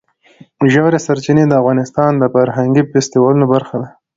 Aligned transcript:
ژورې 0.73 0.99
سرچینې 1.05 1.45
د 1.47 1.53
افغانستان 1.61 2.11
د 2.17 2.23
فرهنګي 2.33 2.83
فستیوالونو 2.91 3.45
برخه 3.53 3.75
ده. 3.81 3.87